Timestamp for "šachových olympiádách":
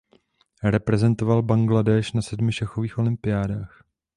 2.51-3.83